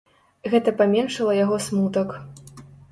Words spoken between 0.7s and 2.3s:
паменшыла яго смутак.